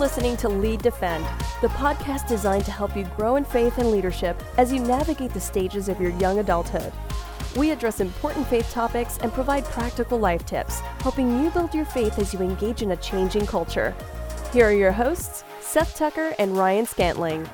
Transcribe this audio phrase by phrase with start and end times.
[0.00, 1.26] listening to Lead Defend,
[1.60, 5.40] the podcast designed to help you grow in faith and leadership as you navigate the
[5.40, 6.90] stages of your young adulthood.
[7.54, 12.18] We address important faith topics and provide practical life tips, helping you build your faith
[12.18, 13.94] as you engage in a changing culture.
[14.54, 17.46] Here are your hosts, Seth Tucker and Ryan Scantling.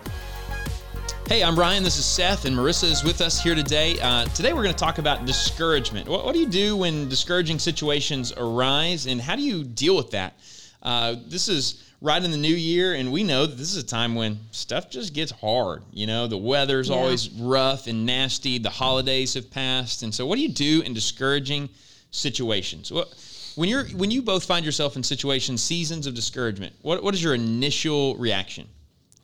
[1.26, 1.82] Hey, I'm Ryan.
[1.82, 3.98] This is Seth, and Marissa is with us here today.
[3.98, 6.08] Uh, today, we're going to talk about discouragement.
[6.08, 10.12] What, what, do you do when discouraging situations arise, and how do you deal with
[10.12, 10.38] that?
[10.80, 13.86] Uh, this is right in the new year, and we know that this is a
[13.86, 15.82] time when stuff just gets hard.
[15.92, 16.96] You know, the weather's yeah.
[16.96, 18.58] always rough and nasty.
[18.58, 21.68] The holidays have passed, and so what do you do in discouraging
[22.10, 22.92] situations?
[22.92, 23.14] What,
[23.56, 27.22] when you're when you both find yourself in situations, seasons of discouragement, what what is
[27.22, 28.68] your initial reaction?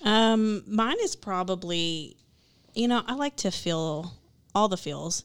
[0.05, 2.17] Um, mine is probably,
[2.75, 4.15] you know, I like to feel
[4.55, 5.25] all the feels.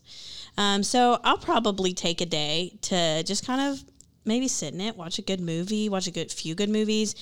[0.58, 3.84] Um, so I'll probably take a day to just kind of
[4.28, 7.16] maybe sit in it, watch a good movie, watch a good few good movies.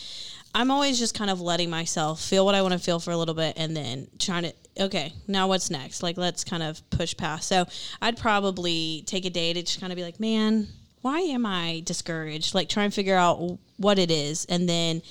[0.54, 3.18] I'm always just kind of letting myself feel what I want to feel for a
[3.18, 6.04] little bit and then trying to okay, now what's next?
[6.04, 7.48] Like let's kind of push past.
[7.48, 7.66] So
[8.02, 10.68] I'd probably take a day to just kind of be like, man,
[11.02, 12.56] why am I discouraged?
[12.56, 15.02] Like try and figure out what it is and then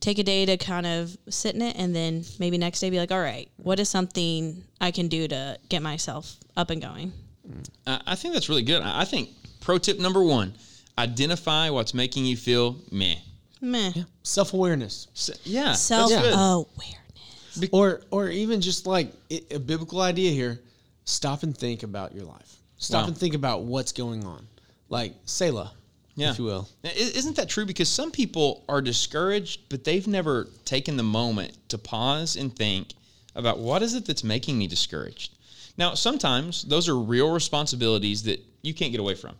[0.00, 2.98] take a day to kind of sit in it and then maybe next day be
[2.98, 7.12] like, all right, what is something I can do to get myself up and going?
[7.48, 8.02] Mm.
[8.06, 8.82] I think that's really good.
[8.82, 10.54] I think pro tip number one
[10.98, 13.16] identify what's making you feel meh.
[13.60, 13.92] Meh.
[13.94, 14.02] Yeah.
[14.22, 15.08] Self awareness.
[15.14, 15.72] Se- yeah.
[15.72, 17.58] Self awareness.
[17.58, 20.60] Be- or, or even just like it, a biblical idea here
[21.04, 22.56] stop and think about your life.
[22.78, 23.08] Stop wow.
[23.08, 24.46] and think about what's going on.
[24.88, 25.72] Like Selah,
[26.14, 26.30] yeah.
[26.30, 26.68] if you will.
[26.82, 27.64] Isn't that true?
[27.64, 32.94] Because some people are discouraged, but they've never taken the moment to pause and think
[33.34, 35.32] about what is it that's making me discouraged.
[35.76, 39.34] Now, sometimes those are real responsibilities that you can't get away from.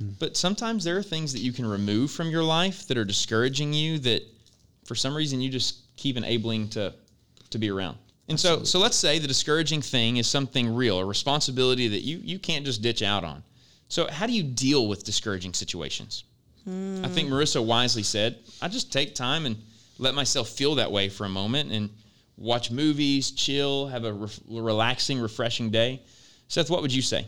[0.00, 3.72] But sometimes there are things that you can remove from your life that are discouraging
[3.72, 4.22] you that
[4.84, 6.94] for some reason you just keep enabling to
[7.50, 7.96] to be around.
[8.28, 8.66] And Absolutely.
[8.66, 12.38] so so let's say the discouraging thing is something real, a responsibility that you you
[12.38, 13.42] can't just ditch out on.
[13.88, 16.24] So how do you deal with discouraging situations?
[16.68, 17.04] Mm.
[17.04, 19.56] I think Marissa wisely said, I just take time and
[19.98, 21.90] let myself feel that way for a moment and
[22.36, 26.02] watch movies, chill, have a re- relaxing, refreshing day.
[26.48, 27.26] Seth, what would you say?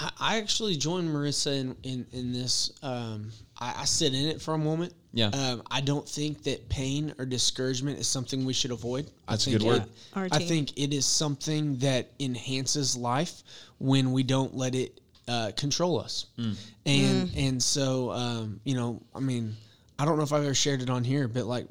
[0.00, 2.72] I, I actually joined Marissa in in, in this.
[2.82, 4.94] Um, I, I, sit in it for a moment.
[5.12, 5.28] Yeah.
[5.28, 9.10] Um, I don't think that pain or discouragement is something we should avoid.
[9.28, 9.66] That's I think a good
[10.14, 10.30] word.
[10.32, 13.42] I think it is something that enhances life
[13.78, 16.26] when we don't let it uh, control us.
[16.38, 16.56] Mm.
[16.86, 17.48] And mm.
[17.48, 19.54] and so um, you know, I mean,
[19.98, 21.66] I don't know if I've ever shared it on here, but like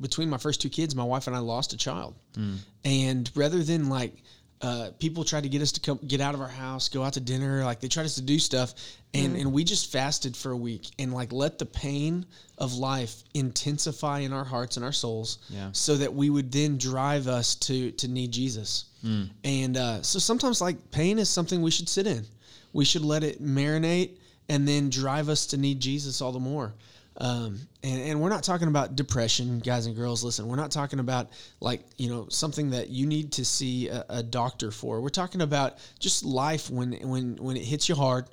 [0.00, 2.14] between my first two kids, my wife and I lost a child.
[2.34, 2.58] Mm.
[2.84, 4.22] And rather than like
[4.62, 7.14] uh, people tried to get us to come get out of our house, go out
[7.14, 7.64] to dinner.
[7.64, 8.74] Like they tried us to do stuff,
[9.14, 9.40] and mm.
[9.40, 12.26] and we just fasted for a week and like let the pain
[12.58, 15.70] of life intensify in our hearts and our souls, yeah.
[15.72, 18.84] so that we would then drive us to to need Jesus.
[19.04, 19.30] Mm.
[19.44, 22.26] And uh, so sometimes like pain is something we should sit in.
[22.72, 24.18] We should let it marinate
[24.50, 26.74] and then drive us to need Jesus all the more.
[27.20, 30.24] Um, and, and we're not talking about depression, guys and girls.
[30.24, 31.28] Listen, we're not talking about
[31.60, 35.00] like, you know, something that you need to see a, a doctor for.
[35.02, 38.24] We're talking about just life when, when, when it hits you hard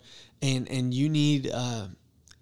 [0.42, 1.88] and, and you need, uh,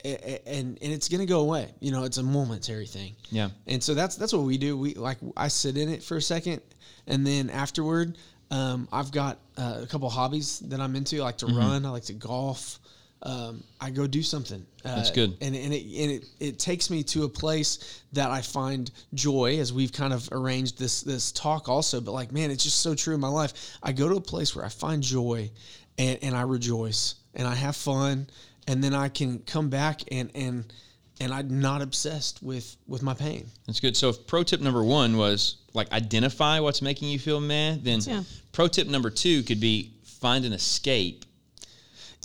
[0.04, 1.74] and and it's gonna go away.
[1.80, 3.16] You know, it's a momentary thing.
[3.32, 3.50] Yeah.
[3.66, 4.78] And so that's that's what we do.
[4.78, 6.62] We like I sit in it for a second,
[7.08, 8.16] and then afterward,
[8.52, 11.22] um, I've got uh, a couple hobbies that I'm into.
[11.22, 11.58] I like to mm-hmm.
[11.58, 11.86] run.
[11.86, 12.80] I like to golf
[13.22, 14.66] um, I go do something.
[14.84, 15.36] Uh, That's good.
[15.42, 19.58] And, and, it, and it, it takes me to a place that I find joy
[19.60, 22.02] as we've kind of arranged this, this talk also.
[22.02, 23.78] But like, man, it's just so true in my life.
[23.82, 25.50] I go to a place where I find joy
[25.98, 28.28] and, and I rejoice and I have fun.
[28.68, 30.72] And then I can come back and, and,
[31.20, 33.48] and I'm not obsessed with, with my pain.
[33.66, 33.96] That's good.
[33.98, 38.02] So if pro tip number one was like identify what's making you feel mad, then
[38.02, 38.24] yeah.
[38.52, 41.26] pro tip number two could be find an escape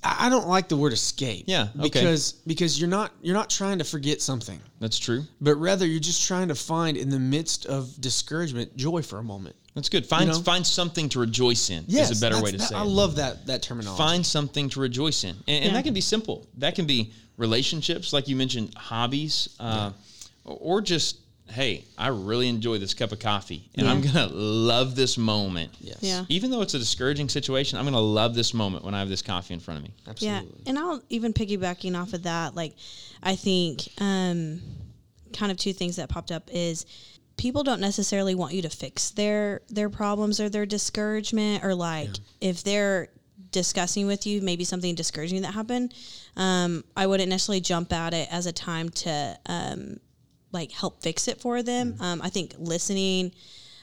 [0.02, 1.44] I don't like the word escape.
[1.46, 1.82] Yeah, okay.
[1.82, 4.58] because because you're not you're not trying to forget something.
[4.80, 5.24] That's true.
[5.40, 9.22] But rather you're just trying to find in the midst of discouragement joy for a
[9.22, 9.56] moment.
[9.74, 10.06] That's good.
[10.06, 10.40] Find you know?
[10.40, 11.84] find something to rejoice in.
[11.86, 12.76] Yes, is a better way to that, say.
[12.76, 12.86] I it.
[12.86, 14.02] love that that terminology.
[14.02, 15.72] Find something to rejoice in, and, and yeah.
[15.72, 16.46] that can be simple.
[16.58, 19.92] That can be relationships, like you mentioned, hobbies, uh,
[20.46, 20.52] yeah.
[20.52, 21.19] or just
[21.50, 23.92] hey, I really enjoy this cup of coffee and yeah.
[23.92, 25.72] I'm going to love this moment.
[25.80, 25.98] Yes.
[26.00, 26.24] Yeah.
[26.28, 29.08] Even though it's a discouraging situation, I'm going to love this moment when I have
[29.08, 29.94] this coffee in front of me.
[30.06, 30.48] Absolutely.
[30.62, 30.68] Yeah.
[30.68, 32.74] And I'll even piggybacking off of that, like,
[33.22, 34.60] I think um,
[35.32, 36.86] kind of two things that popped up is
[37.36, 42.08] people don't necessarily want you to fix their their problems or their discouragement or like
[42.08, 42.50] yeah.
[42.50, 43.08] if they're
[43.50, 45.94] discussing with you maybe something discouraging that happened
[46.36, 49.98] um, i wouldn't necessarily jump at it as a time to um,
[50.52, 51.96] like help fix it for them.
[52.00, 53.32] Um, I think listening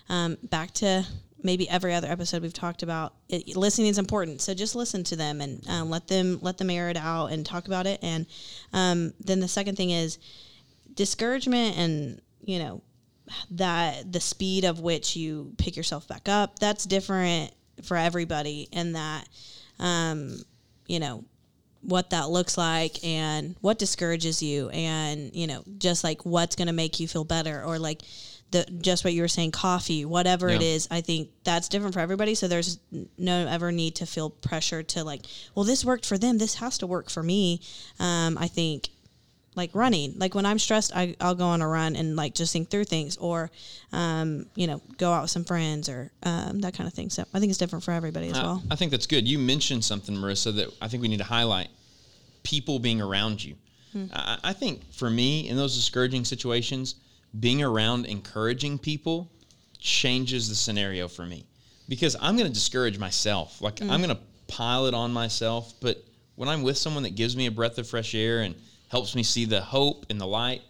[0.10, 1.06] um, back to
[1.42, 4.42] maybe every other episode we've talked about it, listening is important.
[4.42, 7.46] So just listen to them and um, let them let them air it out and
[7.46, 8.00] talk about it.
[8.02, 8.26] And
[8.74, 10.18] um, then the second thing is
[10.94, 12.82] discouragement and you know
[13.52, 17.52] that the speed of which you pick yourself back up that's different
[17.84, 19.28] for everybody and that
[19.80, 20.42] um,
[20.88, 21.24] you know
[21.82, 26.68] what that looks like and what discourages you and you know just like what's going
[26.68, 28.02] to make you feel better or like
[28.52, 30.68] the just what you were saying coffee whatever it Yeah.
[30.76, 32.36] is i think that's different for everybody.
[32.36, 32.78] So there's
[33.18, 35.26] no ever need to feel pressure to like
[35.56, 36.38] well this worked for them.
[36.38, 37.62] This has to work for me.
[38.00, 38.90] Um, i think
[39.58, 42.54] like running like when i'm stressed I, i'll go on a run and like just
[42.54, 43.50] think through things or
[43.92, 47.26] um, you know go out with some friends or um, that kind of thing so
[47.34, 49.28] i think it's different for everybody as well I think that's good.
[49.28, 51.70] You mentioned something, Marissa, that I think we need to highlight:
[52.44, 53.56] people being around you.
[53.94, 54.06] Hmm.
[54.14, 56.96] I, I think for me, in those discouraging situations,
[57.40, 59.32] being around encouraging people
[59.80, 61.46] changes the scenario for me
[61.88, 63.62] because I'm going to discourage myself.
[63.62, 63.90] Like Hmm.
[63.90, 65.74] I'm going to pile it on myself.
[65.80, 66.04] But
[66.36, 68.56] when I'm with someone that gives me a breath of fresh air and
[68.90, 70.62] helps me see the hope and the light,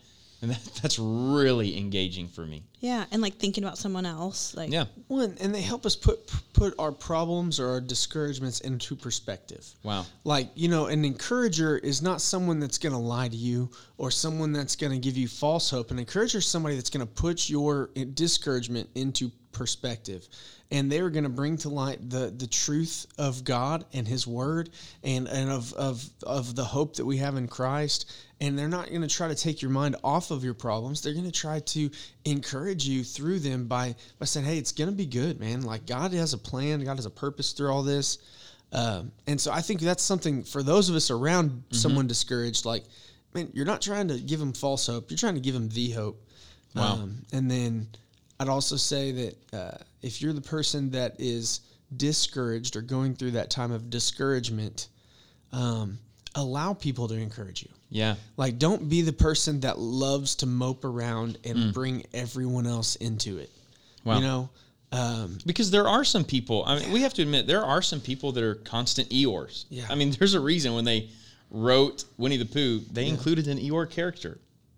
[0.42, 2.64] and that, that's really engaging for me.
[2.80, 4.86] yeah and like thinking about someone else like Yeah.
[5.08, 9.66] One, and they help us put put our problems or our discouragements into perspective.
[9.84, 10.06] Wow.
[10.24, 14.12] Like, you know, an encourager is not someone that's going to lie to you or
[14.12, 15.92] someone that's going to give you false hope.
[15.92, 20.28] An encourager is somebody that's going to put your uh, discouragement into perspective.
[20.70, 24.70] And they're going to bring to light the, the truth of God and His Word
[25.04, 28.12] and, and of, of, of the hope that we have in Christ.
[28.40, 31.02] And they're not going to try to take your mind off of your problems.
[31.02, 31.90] They're going to try to
[32.26, 35.62] encourage you through them by, by saying, hey, it's going to be good, man.
[35.62, 38.20] Like, God has a plan, God has a purpose through all this.
[38.74, 42.84] Um, and so I think that's something for those of us around someone discouraged, like,
[43.34, 45.10] man, you're not trying to give them false hope.
[45.10, 46.22] You're trying to give them the hope.
[46.76, 46.94] Wow.
[46.94, 47.88] Um, and then
[48.40, 51.62] I'd also say that uh, if you're the person that is
[51.96, 54.88] discouraged or going through that time of discouragement,
[55.52, 55.98] um,
[56.36, 57.70] allow people to encourage you.
[57.90, 58.16] Yeah.
[58.36, 63.38] Like, don't be the person that loves to mope around and bring everyone else into
[63.38, 63.50] it.
[64.04, 64.16] Wow.
[64.16, 64.50] You know,
[64.92, 68.00] um, Because there are some people, I mean, we have to admit, there are some
[68.00, 69.66] people that are constant Eeyores.
[69.70, 69.86] Yeah.
[69.90, 71.10] I mean, there's a reason when they
[71.50, 74.38] wrote Winnie the Pooh, they included an Eeyore character.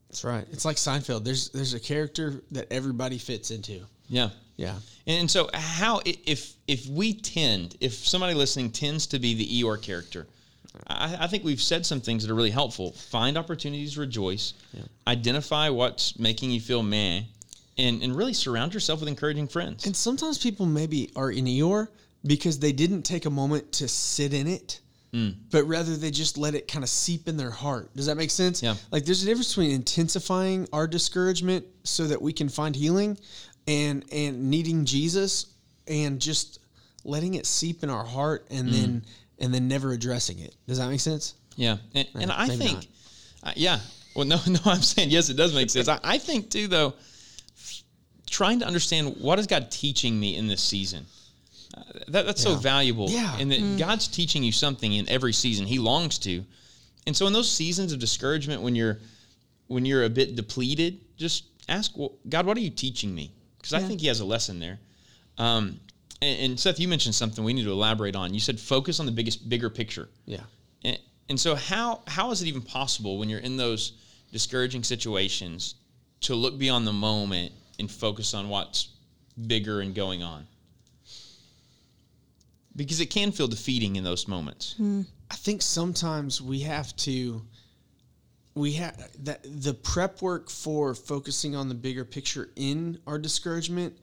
[0.09, 0.45] That's right.
[0.51, 1.23] It's like Seinfeld.
[1.23, 3.81] There's there's a character that everybody fits into.
[4.07, 4.29] Yeah.
[4.59, 4.75] Yeah.
[5.07, 9.81] And so, how if if we tend, if somebody listening tends to be the Eeyore
[9.81, 10.27] character,
[10.87, 12.91] I, I think we've said some things that are really helpful.
[12.91, 14.53] Find opportunities to rejoice,
[15.07, 17.21] identify what's making you feel meh,
[17.77, 19.85] and and really surround yourself with encouraging friends.
[19.85, 21.87] And sometimes people maybe are in Eeyore
[22.25, 26.53] because they didn't take a moment to sit in it, but rather they just let
[26.53, 27.95] it kind of seep in their heart.
[27.95, 28.61] Does that make sense?
[28.61, 28.75] Yeah.
[28.91, 33.17] Like there's a difference between intensifying our discouragement so that we can find healing
[33.67, 35.47] and and needing Jesus
[35.87, 36.59] and just
[37.03, 39.05] letting it seep in our heart and then
[39.39, 40.55] and then never addressing it.
[40.67, 41.35] Does that make sense?
[41.55, 42.87] Yeah, and, and I think,
[43.43, 43.79] uh, yeah.
[44.15, 44.59] Well, no, no.
[44.65, 45.29] I'm saying yes.
[45.29, 45.87] It does make sense.
[45.87, 46.93] I, I think too, though.
[48.29, 51.07] Trying to understand what is God teaching me in this season.
[51.75, 53.09] Uh, that, that's so valuable.
[53.09, 53.37] Yeah.
[53.37, 55.65] and that God's teaching you something in every season.
[55.65, 56.43] He longs to,
[57.05, 58.99] and so in those seasons of discouragement, when you're
[59.67, 63.31] when you're a bit depleted, just ask well, God, what are you teaching me?
[63.57, 64.79] Because I think He has a lesson there.
[65.37, 65.79] Um,
[66.21, 68.33] and, and Seth, you mentioned something we need to elaborate on.
[68.33, 70.09] You said focus on the biggest, bigger picture.
[70.25, 70.43] Yeah.
[70.83, 73.93] And, and so how how is it even possible when you're in those
[74.31, 75.75] discouraging situations
[76.21, 78.89] to look beyond the moment and focus on what's
[79.47, 80.45] bigger and going on?
[82.75, 84.75] Because it can feel defeating in those moments.
[84.79, 87.41] I think sometimes we have to
[88.55, 93.97] we have that the prep work for focusing on the bigger picture in our discouragement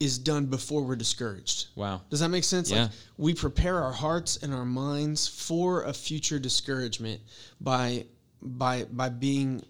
[0.00, 1.68] is done before we're discouraged.
[1.74, 2.02] Wow.
[2.08, 2.70] Does that make sense?
[2.70, 2.82] Yeah.
[2.82, 7.20] Like we prepare our hearts and our minds for a future discouragement
[7.60, 8.06] by
[8.40, 9.64] by by being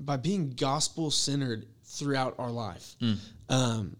[0.00, 2.96] by being gospel centered throughout our life.
[3.00, 3.96] Um, does,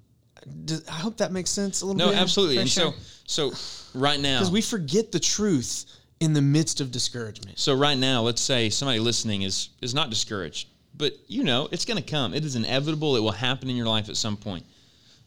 [0.90, 1.98] I hope that makes sense a little.
[1.98, 2.20] No, bit.
[2.20, 2.58] absolutely.
[2.58, 2.92] And sure.
[3.26, 5.86] so so right now Because we forget the truth
[6.20, 7.58] in the midst of discouragement.
[7.58, 11.84] So right now, let's say somebody listening is is not discouraged, but you know it's
[11.84, 12.34] going to come.
[12.34, 13.16] It is inevitable.
[13.16, 14.64] It will happen in your life at some point.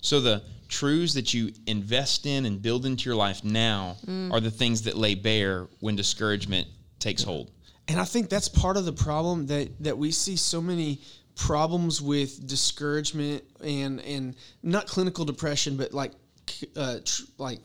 [0.02, 4.32] So the truths that you invest in and build into your life now mm.
[4.32, 6.68] are the things that lay bare when discouragement
[7.00, 7.52] takes hold.
[7.88, 11.00] And I think that's part of the problem that that we see so many
[11.38, 16.12] problems with discouragement and and not clinical depression, but like
[16.76, 17.60] uh, tr- like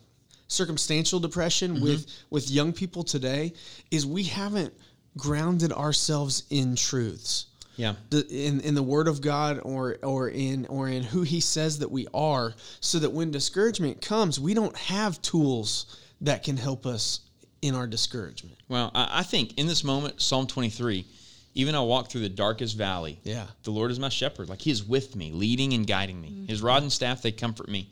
[0.49, 3.53] circumstantial depression with with young people today
[3.91, 4.73] is we haven't
[5.17, 7.47] grounded ourselves in truths.
[7.77, 7.95] Yeah.
[8.11, 11.79] the- in in the Word of God or or in or in who He says
[11.79, 16.85] that we are, so that when discouragement comes, we don't have tools that can help
[16.85, 17.21] us
[17.63, 18.59] in our discouragement.
[18.69, 21.07] Well, I, I think in this moment, Psalm 23,
[21.55, 23.21] even I walk through the darkest valley.
[23.25, 23.47] Yeah.
[23.65, 24.49] The Lord is my shepherd.
[24.49, 26.45] Like he is with me, leading and guiding me.
[26.49, 27.89] His rod and staff, they comfort me.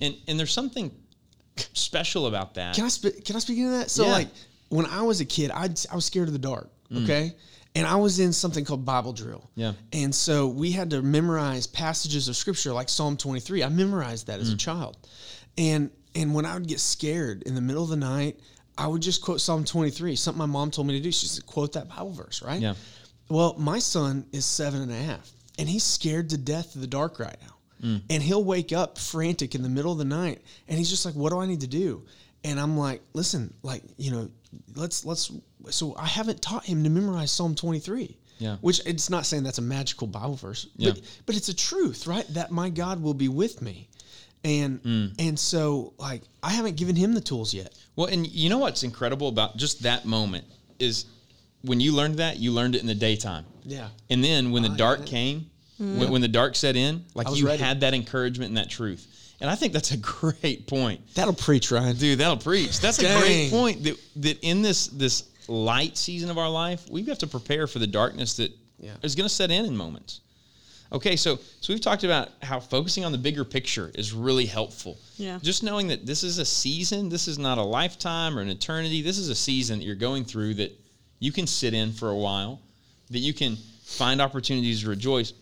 [0.00, 0.90] And and there's something
[1.72, 2.74] special about that.
[2.74, 3.90] Can I sp- can I speak into that?
[3.90, 4.12] So Yeah.
[4.12, 4.28] like
[4.68, 6.70] when I was a kid, I I was scared of the dark.
[6.94, 7.34] Okay.
[7.76, 9.50] And I was in something called Bible drill.
[9.56, 9.72] Yeah.
[9.92, 13.64] And so we had to memorize passages of scripture like Psalm 23.
[13.64, 14.54] I memorized that as Mm.
[14.54, 14.96] a child.
[15.58, 18.38] And and when I would get scared in the middle of the night,
[18.76, 21.12] I would just quote Psalm 23, something my mom told me to do.
[21.12, 22.60] She said, quote that Bible verse, right?
[22.60, 22.74] Yeah.
[23.28, 26.86] Well, my son is seven and a half, and he's scared to death of the
[26.86, 27.88] dark right now.
[27.88, 28.02] Mm.
[28.10, 31.14] And he'll wake up frantic in the middle of the night, and he's just like,
[31.14, 32.04] "What do I need to do?"
[32.42, 34.30] And I'm like, "Listen, like you know,
[34.74, 35.30] let's let's."
[35.70, 38.16] So I haven't taught him to memorize Psalm 23.
[38.38, 38.56] Yeah.
[38.60, 40.90] Which it's not saying that's a magical Bible verse, Yeah.
[40.92, 42.26] but but it's a truth, right?
[42.34, 43.88] That my God will be with me,
[44.44, 45.14] and Mm.
[45.18, 47.72] and so like I haven't given him the tools yet.
[47.96, 50.44] Well, and you know what's incredible about just that moment
[50.78, 51.06] is
[51.62, 53.46] when you learned that, you learned it in the daytime.
[53.64, 53.88] Yeah.
[54.10, 55.10] And then when the I dark get it.
[55.10, 57.62] came, when, when the dark set in, like you ready.
[57.62, 59.06] had that encouragement and that truth.
[59.40, 61.00] And I think that's a great point.
[61.14, 61.96] That'll preach, Ryan.
[61.96, 62.80] Dude, that'll preach.
[62.80, 67.02] That's a great point that that in this this light season of our life, we
[67.04, 68.92] have to prepare for the darkness that is Yeah.
[69.00, 70.20] going to set in in moments.
[70.92, 74.98] Okay, so so we've talked about how focusing on the bigger picture is really helpful.
[75.16, 75.38] Yeah.
[75.42, 79.02] Just knowing that this is a season, this is not a lifetime or an eternity.
[79.02, 80.78] This is a season that you're going through that
[81.18, 82.60] you can sit in for a while,
[83.10, 85.32] that you can find opportunities to rejoice.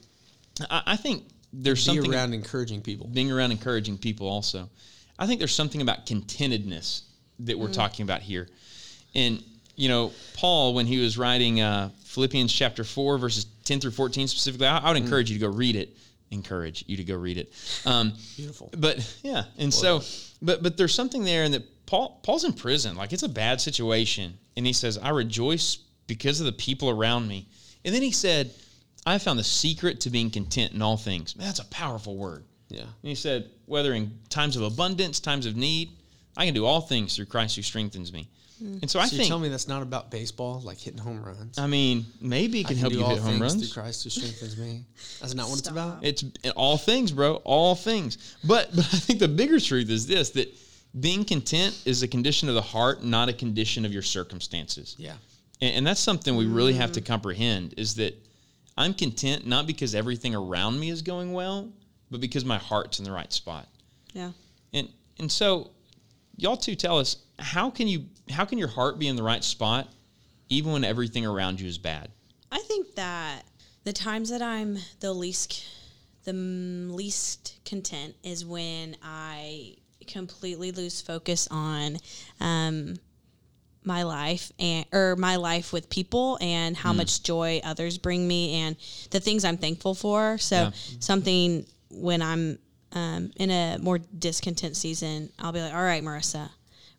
[0.71, 3.09] I, I think there's Be something around encouraging people.
[3.09, 4.71] being around encouraging people also.
[5.19, 7.03] I think there's something about contentedness
[7.41, 8.49] that we're talking about here.
[9.15, 9.43] And,
[9.77, 14.28] you know, Paul, when he was writing uh, Philippians chapter 4, verses 10 through 14
[14.28, 15.97] specifically, I, I would encourage you to go read it.
[16.31, 17.52] Encourage you to go read it.
[17.85, 18.71] Um, Beautiful.
[18.76, 20.00] But yeah, and so,
[20.40, 23.61] but but there's something there, and that Paul Paul's in prison, like it's a bad
[23.61, 25.76] situation, and he says, "I rejoice
[26.07, 27.49] because of the people around me."
[27.85, 28.50] And then he said,
[29.04, 32.45] "I found the secret to being content in all things." Man, that's a powerful word.
[32.73, 32.81] Yeah.
[32.81, 35.90] And he said, whether in times of abundance, times of need,
[36.37, 38.28] I can do all things through Christ who strengthens me.
[38.62, 38.83] Mm.
[38.83, 41.23] And so I So you think, tell me that's not about baseball, like hitting home
[41.23, 41.59] runs.
[41.59, 43.57] I mean, maybe it I can, help do you all hit home runs.
[43.57, 44.85] through Christ who strengthens me.
[45.21, 46.04] That's not what it's about.
[46.04, 47.37] It's eh, all things, bro.
[47.45, 48.37] All things.
[48.45, 50.54] But but I think the bigger truth is this: that
[51.00, 54.95] being content is a condition of the heart, not a condition of your circumstances.
[54.99, 55.14] Yeah.
[55.61, 57.07] And, and that's something we really have to mm.
[57.07, 58.14] comprehend: is that
[58.78, 61.69] I'm content not because everything around me is going well,
[62.11, 63.66] but because my heart's in the right spot.
[64.12, 64.31] Yeah.
[64.73, 64.88] And
[65.19, 65.71] and so,
[66.37, 69.43] y'all two tell us how can you how can your heart be in the right
[69.43, 69.89] spot,
[70.49, 72.11] even when everything around you is bad?
[72.51, 73.43] I think that
[73.85, 75.65] the times that I'm the least
[76.25, 81.97] the least content is when I completely lose focus on
[82.41, 82.95] um,
[83.85, 88.55] my life and or my life with people and how much joy others bring me
[88.55, 88.77] and
[89.11, 90.39] the things I'm thankful for.
[90.39, 90.71] So Yeah.
[91.01, 92.59] something when I'm
[92.93, 96.51] um, in a more discontent season, I'll be like, "All right, Marissa,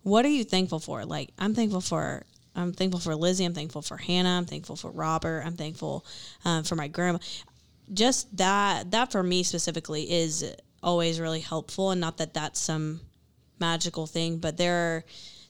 [0.03, 2.24] what are you thankful for?" Like I'm thankful for.
[2.55, 3.45] I'm thankful for Lizzie.
[3.45, 4.38] I'm thankful for Hannah.
[4.38, 5.41] I'm thankful for Robert.
[5.43, 6.05] I'm thankful
[6.45, 7.17] um, for my grandma.
[7.91, 13.01] Just that that for me specifically is always really helpful, and not that that's some
[13.60, 15.05] magical thing, but there are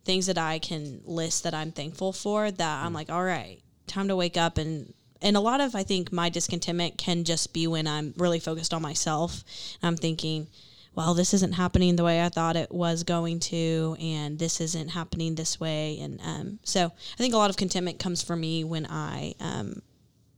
[0.06, 4.08] things that I can list that I'm thankful for that I'm like, all right, time
[4.08, 7.66] to wake up and and a lot of I think my discontentment can just be
[7.66, 9.44] when I'm really focused on myself.
[9.82, 10.48] I'm thinking,
[10.96, 14.90] well, this isn't happening the way I thought it was going to, and this isn't
[14.90, 18.64] happening this way, and um, so I think a lot of contentment comes for me
[18.64, 19.82] when I um,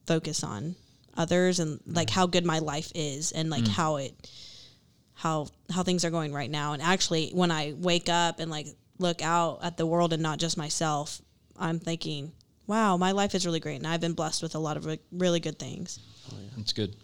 [0.06, 0.76] focus on
[1.18, 4.30] others and like how good my life is and like how it
[5.14, 6.74] how how things are going right now.
[6.74, 8.68] And actually when i wake up and like
[9.00, 11.22] look out at the world and not just myself
[11.58, 12.32] i'm thinking
[12.68, 15.00] wow my life is really great and i've been blessed with a lot of re-
[15.12, 16.00] really good things.
[16.58, 16.96] That's good.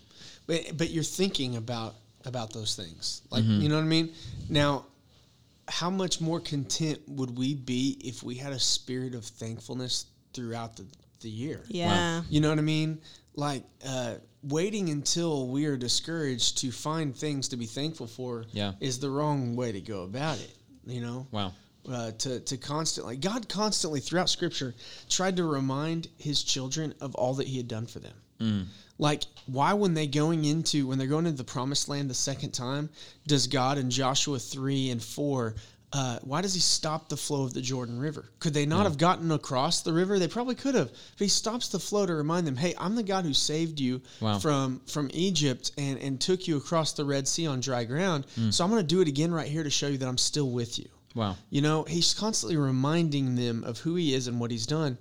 [0.47, 3.21] But but you're thinking about about those things.
[3.29, 3.61] Like Mm-hmm.
[3.61, 4.13] you know what I mean?
[4.49, 4.85] Now
[5.67, 10.75] how much more content would we be if we had a spirit of thankfulness throughout
[10.75, 10.85] the,
[11.21, 11.63] the year?
[11.67, 12.99] yeah You know what I mean?
[13.35, 18.73] Like uh, waiting until we are discouraged to find things to be thankful for Yeah.
[18.79, 20.55] is the wrong way to go about it.
[20.85, 21.27] You know?
[21.31, 21.53] Wow.
[21.89, 24.73] uh, to to constantly God constantly throughout Scripture
[25.09, 28.13] tried to remind His children of all that He had done for them.
[28.97, 32.51] Like why when they going into when they're going into the Promised Land the second
[32.51, 32.89] time
[33.27, 35.55] does God in Joshua three and four
[35.93, 38.23] uh, why does he stop the flow of the Jordan River?
[38.39, 40.19] Could they not have gotten across the river?
[40.19, 40.89] They probably could have.
[40.89, 44.01] But he stops the flow to remind them, "Hey, I'm the God who saved you
[44.21, 44.39] Wow.
[44.39, 48.25] from from Egypt and and took you across the Red Sea on dry ground.
[48.39, 48.53] Mm.
[48.53, 50.49] So I'm going to do it again right here to show you that I'm still
[50.49, 51.35] with you." Wow.
[51.49, 54.97] You know, he's constantly reminding them of who he is and what he's done.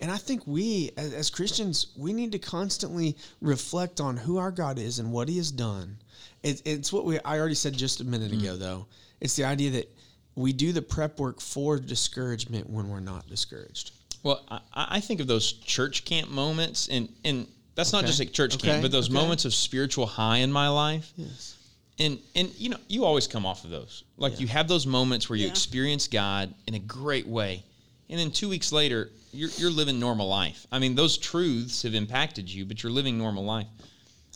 [0.00, 4.50] And I think we, as, as Christians, we need to constantly reflect on who our
[4.50, 5.96] God is and what he has done.
[6.42, 8.40] It, it's what we, I already said just a minute mm.
[8.40, 8.86] ago, though.
[9.20, 9.88] It's the idea that
[10.34, 13.92] we do the prep work for discouragement when we're not discouraged.
[14.22, 18.32] Well, I, I think of those church camp moments, and and that's not just like
[18.32, 18.68] church Okay.
[18.68, 19.14] camp, but those Okay.
[19.14, 21.12] moments of spiritual high in my life.
[21.16, 21.56] Yes.
[21.98, 24.02] And and you know, you always come off of those.
[24.16, 25.50] Like you have those moments where you Yeah.
[25.50, 27.62] experience God in a great way,
[28.08, 30.66] and then two weeks later, you're you're living normal life.
[30.70, 33.66] I mean, those truths have impacted you, but you're living normal life.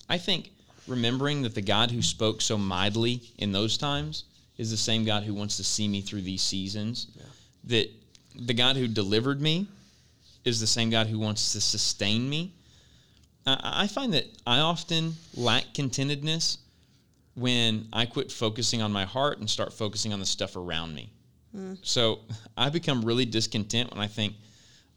[0.08, 0.50] I think
[0.86, 4.24] remembering that the God who spoke so mightily in those times
[4.56, 7.08] is the same God who wants to see me through these seasons.
[7.64, 7.90] That
[8.34, 9.68] the God who delivered me
[10.44, 12.54] is the same God who wants to sustain me.
[13.46, 16.58] I, I find that I often lack contentedness
[17.34, 21.10] when I quit focusing on my heart and start focusing on the stuff around me.
[21.82, 22.20] So
[22.56, 24.34] I become really discontent when I think,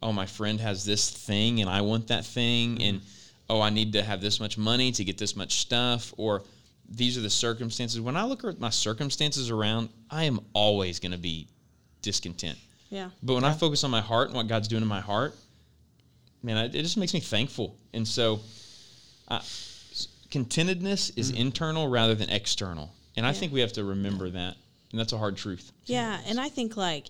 [0.03, 3.01] oh, my friend has this thing and I want that thing, and
[3.49, 6.43] oh, I need to have this much money to get this much stuff, or
[6.89, 7.99] these are the circumstances.
[8.01, 11.47] When I look at my circumstances around, I am always going to be
[12.01, 12.57] discontent.
[12.89, 13.09] Yeah.
[13.23, 15.33] But when I focus on my heart and what God's doing in my heart,
[16.43, 17.77] man, it it just makes me thankful.
[17.93, 18.41] And so,
[19.27, 19.39] uh,
[20.29, 22.91] contentedness is internal rather than external.
[23.15, 23.39] And I Yeah.
[23.39, 24.57] think we have to remember that.
[24.91, 25.71] And that's a hard truth.
[25.85, 27.07] Yeah, and I think like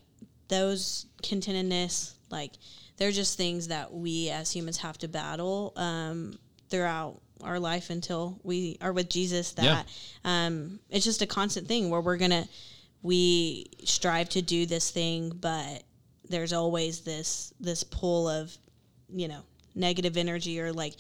[0.47, 2.51] those contentedness, like
[2.97, 6.38] they're just things that we as humans have to battle um,
[6.69, 9.53] throughout our life until we are with Jesus.
[9.53, 9.88] That
[10.23, 12.47] um, it's just a constant thing where we're gonna
[13.01, 15.83] we strive to do this thing, but
[16.29, 18.56] there's always this this pull of
[19.10, 19.41] you know
[19.73, 20.95] negative energy or like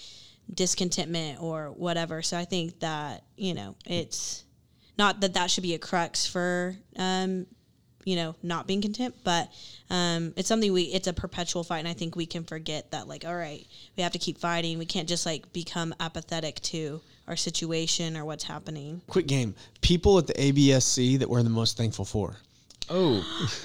[0.53, 2.21] discontentment or whatever.
[2.21, 4.43] So I think that you know it's
[5.01, 7.47] not that that should be a crux for um,
[8.05, 9.49] you know not being content but
[9.89, 13.07] um, it's something we it's a perpetual fight and i think we can forget that
[13.07, 13.65] like all right
[13.97, 18.23] we have to keep fighting we can't just like become apathetic to our situation or
[18.25, 19.55] what's happening Quick game.
[19.81, 22.35] People at the ABSC that we're the most thankful for.
[22.89, 23.15] Oh,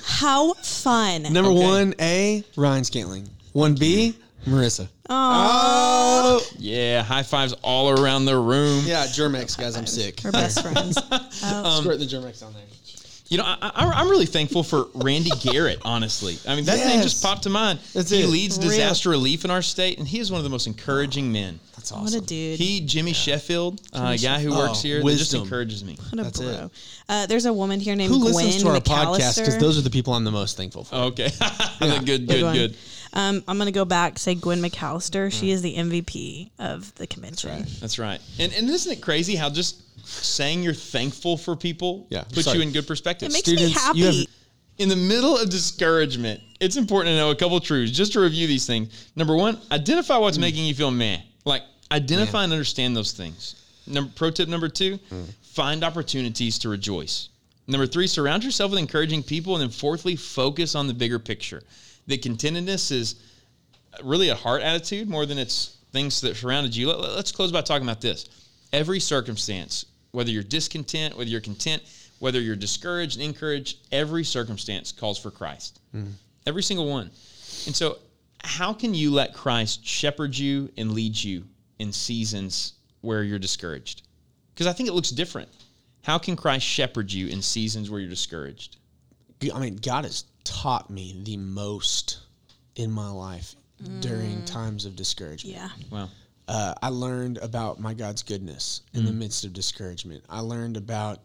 [0.04, 1.64] how fun Number Okay.
[1.72, 3.28] one, A, Ryan Scantling.
[3.52, 4.14] One B,
[4.46, 4.88] Marissa.
[5.08, 7.02] oh yeah.
[7.02, 8.84] High fives all around the room.
[8.86, 9.76] Yeah, Germ-X, guys.
[9.76, 10.20] I'm sick.
[10.24, 10.96] we're best friends
[11.30, 12.62] Squirt the Germ-X on there.
[13.28, 16.38] You know, I, I, I'm really thankful for Randy Garrett, honestly.
[16.46, 17.80] I mean, that name just popped to mind.
[17.92, 18.28] That's he it.
[18.28, 18.68] leads Real.
[18.68, 21.58] disaster relief in our state, and he is one of the most encouraging men.
[21.74, 22.04] That's awesome.
[22.04, 22.22] what awesome.
[22.22, 25.98] a dude He, Jimmy Sheffield, uh, guy who Oh, works here, that just encourages me.
[26.10, 26.56] what a That's it.
[26.56, 26.70] bro
[27.08, 29.38] uh, there's a woman here named Who Gwen listens to our podcast?
[29.38, 30.94] Because those are the people I'm the most thankful for.
[30.94, 31.30] Okay.
[31.80, 32.54] good, good, one.
[32.54, 32.76] good.
[33.16, 34.18] Um, I'm gonna go back.
[34.18, 35.32] Say Gwen McAllister.
[35.32, 35.52] She mm.
[35.52, 37.64] is the MVP of the convention.
[37.80, 38.20] That's right.
[38.38, 42.24] And, and isn't it crazy how just saying you're thankful for people Yeah.
[42.24, 42.58] puts Sorry.
[42.58, 43.30] you in good perspective?
[43.30, 43.98] It makes Students, me happy.
[43.98, 44.26] you have-
[44.76, 48.46] in the middle of discouragement, it's important to know a couple truths just to review
[48.46, 49.06] these things.
[49.16, 50.42] Number one, identify what's mm.
[50.42, 51.18] making you feel meh.
[51.46, 53.54] Like identify and understand those things.
[53.86, 55.24] Number pro tip number two, mm.
[55.40, 57.30] find opportunities to rejoice.
[57.66, 61.62] Number three, surround yourself with encouraging people, and then fourthly, focus on the bigger picture.
[62.06, 63.16] That contentedness is
[64.02, 66.88] really a heart attitude more than it's things that surrounded you.
[66.88, 68.28] Let, us close by talking about this.
[68.72, 71.82] Every circumstance, whether you're discontent, whether you're content,
[72.18, 75.80] whether you're discouraged, and encouraged, every circumstance calls for Christ.
[75.94, 76.10] Mm-hmm.
[76.46, 77.10] Every single one.
[77.66, 77.98] And so,
[78.42, 81.44] how can you let Christ shepherd you and lead you
[81.78, 84.02] in seasons where you're discouraged?
[84.54, 85.48] Because I think it looks different.
[86.02, 88.76] How can Christ shepherd you in seasons where you're discouraged?
[89.52, 92.20] I mean, God has taught me the most
[92.76, 93.54] in my life
[94.00, 95.56] during times of discouragement.
[95.56, 95.68] Yeah.
[95.90, 96.10] Well,
[96.48, 100.24] uh, I learned about my God's goodness in the midst of discouragement.
[100.30, 101.20] I learned about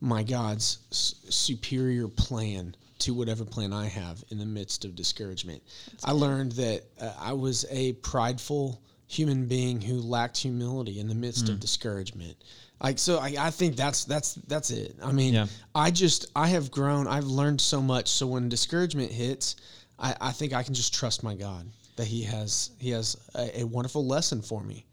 [0.00, 5.62] my God's s- superior plan to whatever plan I have in the midst of discouragement.
[6.04, 11.14] I learned that uh, I was a prideful human being who lacked humility in the
[11.14, 12.36] midst of discouragement.
[12.82, 14.96] Like so, I, I think that's that's that's it.
[15.02, 15.46] I mean, Yeah.
[15.74, 17.06] I just I have grown.
[17.06, 18.08] I've learned so much.
[18.08, 19.56] So when discouragement hits,
[19.98, 23.60] I, I think I can just trust my God that He has He has a,
[23.60, 24.84] a wonderful lesson for me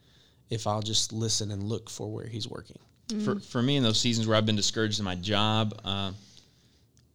[0.50, 2.80] if I'll just listen and look for where He's working.
[3.26, 6.12] for, for me in those seasons where I've been discouraged in my job, uh,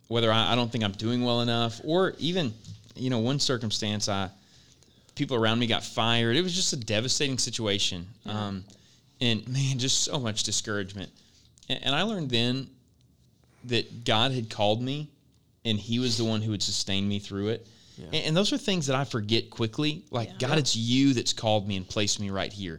[0.09, 2.53] whether I, I don't think I'm doing well enough, or even,
[2.95, 4.29] you know, one circumstance, I
[5.15, 6.37] people around me got fired.
[6.37, 8.65] It was just a devastating situation, um,
[9.21, 11.11] and man, just so much discouragement.
[11.69, 12.69] And, and I learned then
[13.65, 15.11] that God had called me
[15.65, 17.67] and He was the one who would sustain me through it.
[17.99, 20.05] And, and those are things that I forget quickly.
[20.11, 22.79] Like, God, it's you that's called me and placed me right here.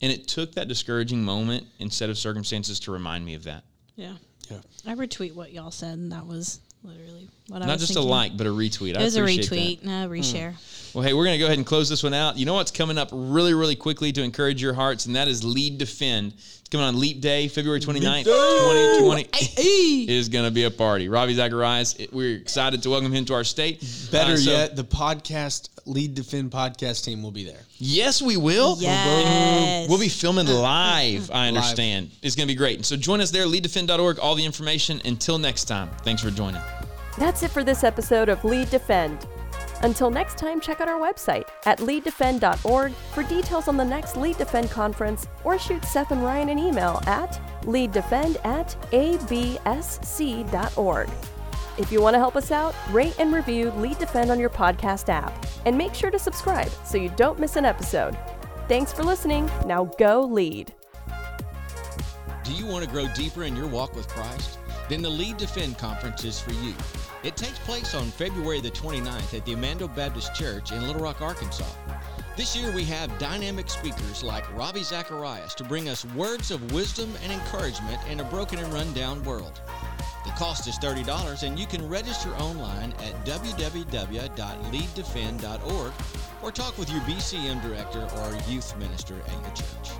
[0.00, 3.64] And it took that discouraging moment instead of circumstances to remind me of that.
[3.96, 4.14] Yeah.
[4.50, 4.58] Yeah.
[4.86, 8.08] I retweet what y'all said, and that was literally what I Not was just thinking.
[8.08, 8.96] a like, but a retweet.
[8.96, 9.56] It was a appreciate that.
[9.56, 10.12] retweet, no hmm.
[10.12, 10.54] reshare.
[10.94, 12.38] Well, hey, we're going to go ahead and close this one out.
[12.38, 15.42] You know what's coming up really, really quickly to encourage your hearts, and that is
[15.42, 16.34] Lead Defend.
[16.74, 19.28] It's coming on Leap Day, February 29th, 2020.
[19.32, 21.08] It is going to be a party.
[21.08, 23.78] Ravi Zacharias, we're excited to welcome him to our state.
[24.10, 27.60] Better Uh, so- yet, the podcast lead defend podcast team will be there.
[27.78, 28.76] Yes, we will.
[28.80, 29.88] Yes.
[29.88, 32.10] We'll be filming live, I understand.
[32.22, 32.78] It's going to be great.
[32.78, 35.00] And so join us there, leaddefend.org, all the information.
[35.04, 36.60] Until next time, thanks for joining.
[37.16, 39.24] That's it for this episode of Lead Defend.
[39.82, 44.38] Until next time, check out our website at leaddefend.org for details on the next Lead
[44.38, 49.50] Defend conference or shoot Seth and Ryan an email at leaddefend at absc.org.
[51.76, 55.08] If you want to help us out, rate and review Lead Defend on your podcast
[55.08, 58.16] app and make sure to subscribe so you don't miss an episode.
[58.68, 59.50] Thanks for listening.
[59.66, 60.72] Now go lead.
[62.44, 64.58] Do you want to grow deeper in your walk with Christ?
[64.88, 66.74] Then the Lead Defend Conference is for you.
[67.24, 71.22] It takes place on February the 29th at the Amando Baptist Church in Little Rock,
[71.22, 71.64] Arkansas.
[72.36, 77.10] This year we have dynamic speakers like Ravi Zacharias to bring us words of wisdom
[77.22, 79.58] and encouragement in a broken and rundown world.
[80.26, 85.92] The cost is $30 and you can register online at www.leaddefend.org
[86.42, 89.92] or talk with your BCM director or youth minister at your church.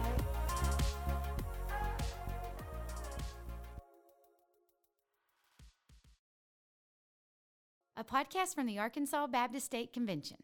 [8.04, 10.38] A podcast from the Arkansas Baptist State Convention.